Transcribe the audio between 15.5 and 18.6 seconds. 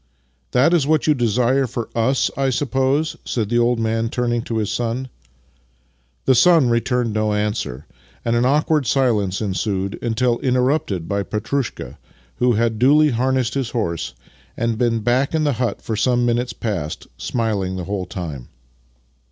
hut for some minutes past, smiling the whole time.